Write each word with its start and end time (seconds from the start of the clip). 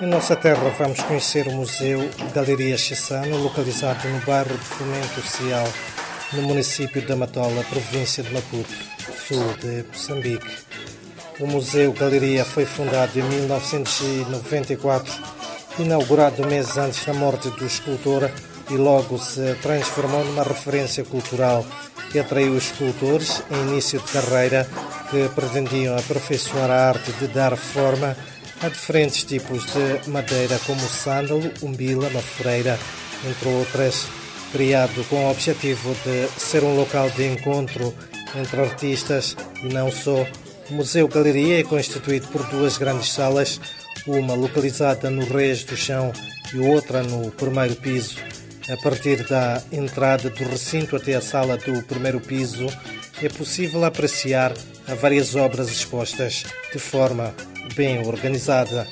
Em 0.00 0.06
nossa 0.06 0.34
terra 0.34 0.74
vamos 0.78 0.98
conhecer 1.02 1.46
o 1.46 1.52
Museu 1.52 2.08
Galeria 2.34 2.78
Chissano, 2.78 3.36
localizado 3.36 4.08
no 4.08 4.18
bairro 4.20 4.56
de 4.56 4.64
Fomento 4.64 5.20
Social, 5.20 5.68
no 6.32 6.40
município 6.40 7.02
de 7.02 7.12
Amatola, 7.12 7.62
província 7.64 8.22
de 8.22 8.32
Maputo, 8.32 8.72
sul 9.28 9.44
de 9.60 9.84
Moçambique. 9.86 10.56
O 11.38 11.46
Museu 11.46 11.92
Galeria 11.92 12.46
foi 12.46 12.64
fundado 12.64 13.18
em 13.18 13.22
1994, 13.22 15.12
inaugurado 15.78 16.46
meses 16.46 16.78
antes 16.78 17.04
da 17.04 17.12
morte 17.12 17.50
do 17.50 17.66
escultor 17.66 18.30
e 18.70 18.78
logo 18.78 19.18
se 19.18 19.54
transformou 19.60 20.24
numa 20.24 20.44
referência 20.44 21.04
cultural 21.04 21.62
que 22.10 22.18
atraiu 22.18 22.56
escultores 22.56 23.42
em 23.50 23.68
início 23.68 24.00
de 24.00 24.10
carreira 24.10 24.66
que 25.10 25.28
pretendiam 25.34 25.94
aperfeiçoar 25.98 26.70
a 26.70 26.88
arte 26.88 27.12
de 27.12 27.26
dar 27.26 27.54
forma 27.54 28.16
Há 28.62 28.68
diferentes 28.68 29.24
tipos 29.24 29.64
de 29.72 30.10
madeira, 30.10 30.58
como 30.66 30.80
sândalo, 30.80 31.50
umbila, 31.62 32.10
mafureira, 32.10 32.78
entre 33.26 33.48
outras, 33.48 34.06
criado 34.52 35.02
com 35.08 35.24
o 35.24 35.30
objetivo 35.30 35.96
de 36.04 36.28
ser 36.38 36.62
um 36.62 36.76
local 36.76 37.08
de 37.08 37.26
encontro 37.26 37.94
entre 38.38 38.60
artistas 38.60 39.34
e 39.62 39.72
não 39.72 39.90
só. 39.90 40.26
O 40.68 40.74
Museu 40.74 41.08
Galeria 41.08 41.60
é 41.60 41.62
constituído 41.62 42.28
por 42.28 42.42
duas 42.48 42.76
grandes 42.76 43.10
salas, 43.10 43.58
uma 44.06 44.34
localizada 44.34 45.08
no 45.08 45.24
Reis 45.24 45.64
do 45.64 45.74
Chão 45.74 46.12
e 46.52 46.58
outra 46.58 47.02
no 47.02 47.30
primeiro 47.30 47.76
piso. 47.76 48.18
A 48.68 48.76
partir 48.76 49.26
da 49.26 49.62
entrada 49.72 50.28
do 50.28 50.44
recinto 50.44 50.96
até 50.96 51.14
a 51.14 51.22
sala 51.22 51.56
do 51.56 51.82
primeiro 51.84 52.20
piso, 52.20 52.66
é 53.22 53.28
possível 53.30 53.86
apreciar 53.86 54.52
várias 55.00 55.34
obras 55.34 55.68
expostas 55.70 56.44
de 56.70 56.78
forma 56.78 57.34
bem 57.74 58.06
organizada. 58.06 58.86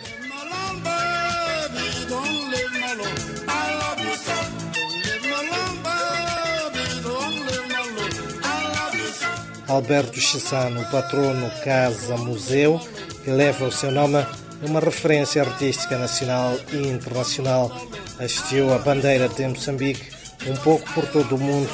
Alberto 9.67 10.19
Chissano, 10.19 10.85
patrono 10.91 11.51
Casa 11.62 12.17
Museu, 12.17 12.81
que 13.23 13.31
leva 13.31 13.67
o 13.67 13.73
seu 13.73 13.91
nome, 13.91 14.27
uma 14.62 14.81
referência 14.81 15.42
artística 15.42 15.98
nacional 15.98 16.59
e 16.73 16.89
internacional. 16.89 17.70
Assistiu 18.19 18.73
a 18.73 18.79
bandeira 18.79 19.29
de 19.29 19.47
Moçambique 19.47 20.11
um 20.47 20.57
pouco 20.57 20.91
por 20.92 21.07
todo 21.07 21.37
o 21.37 21.39
mundo, 21.39 21.69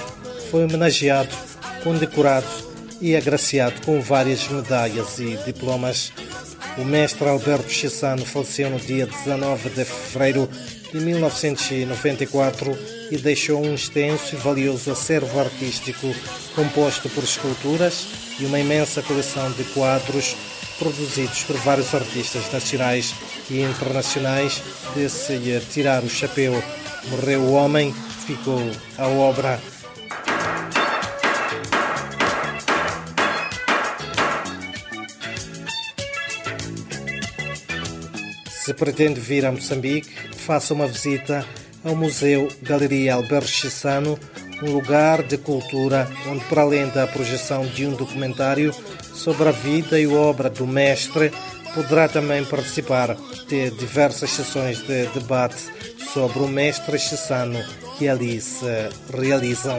foi 0.50 0.64
homenageado, 0.64 1.34
condecorado 1.82 2.46
e 3.00 3.16
agraciado 3.16 3.80
com 3.84 4.00
várias 4.00 4.48
medalhas 4.48 5.18
e 5.18 5.36
diplomas 5.44 6.12
o 6.76 6.84
mestre 6.84 7.28
Alberto 7.28 7.70
Chissano 7.70 8.24
faleceu 8.24 8.70
no 8.70 8.78
dia 8.78 9.06
19 9.06 9.70
de 9.70 9.84
fevereiro 9.84 10.48
de 10.92 11.00
1994 11.00 12.76
e 13.10 13.18
deixou 13.18 13.64
um 13.64 13.74
extenso 13.74 14.34
e 14.34 14.38
valioso 14.38 14.90
acervo 14.90 15.38
artístico 15.38 16.14
composto 16.54 17.08
por 17.10 17.22
esculturas 17.22 18.06
e 18.40 18.44
uma 18.44 18.58
imensa 18.58 19.02
coleção 19.02 19.50
de 19.52 19.64
quadros 19.64 20.36
produzidos 20.78 21.44
por 21.44 21.56
vários 21.56 21.94
artistas 21.94 22.52
nacionais 22.52 23.14
e 23.50 23.60
internacionais 23.60 24.62
de 24.94 25.08
se 25.08 25.60
tirar 25.72 26.02
o 26.02 26.08
chapéu. 26.08 26.52
Morreu 27.08 27.40
o 27.40 27.52
homem, 27.52 27.94
ficou 28.26 28.60
a 28.98 29.06
obra 29.06 29.60
Se 38.64 38.72
pretende 38.72 39.20
vir 39.20 39.44
a 39.44 39.52
Moçambique, 39.52 40.08
faça 40.38 40.72
uma 40.72 40.86
visita 40.86 41.46
ao 41.84 41.94
Museu 41.94 42.48
Galeria 42.62 43.12
Alberto 43.12 43.46
Chissano, 43.46 44.18
um 44.62 44.72
lugar 44.72 45.22
de 45.22 45.36
cultura 45.36 46.10
onde, 46.26 46.42
para 46.46 46.62
além 46.62 46.88
da 46.88 47.06
projeção 47.06 47.66
de 47.66 47.84
um 47.84 47.94
documentário 47.94 48.74
sobre 49.12 49.50
a 49.50 49.52
vida 49.52 50.00
e 50.00 50.06
obra 50.06 50.48
do 50.48 50.66
mestre, 50.66 51.30
poderá 51.74 52.08
também 52.08 52.42
participar 52.42 53.14
de 53.46 53.70
diversas 53.72 54.30
sessões 54.30 54.78
de 54.78 55.08
debate 55.08 55.62
sobre 56.14 56.38
o 56.38 56.48
mestre 56.48 56.98
Chissano 56.98 57.62
que 57.98 58.08
ali 58.08 58.40
se 58.40 58.64
realizam. 59.14 59.76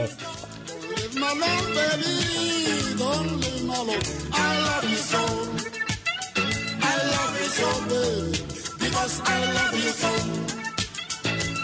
because 9.05 9.21
I 9.23 9.53
love 9.53 9.73
you 9.75 9.91
so. 9.91 10.09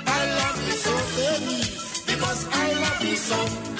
I 0.05 0.25
love 0.37 0.63
you 0.67 0.73
so, 0.73 0.93
baby, 1.17 1.57
because 2.05 2.47
I 2.51 2.73
love 2.73 3.03
you 3.03 3.15
so. 3.15 3.70